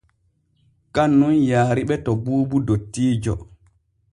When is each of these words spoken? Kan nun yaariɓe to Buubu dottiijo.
Kan 0.95 1.11
nun 1.19 1.35
yaariɓe 1.49 1.95
to 2.05 2.11
Buubu 2.23 2.57
dottiijo. 2.67 3.33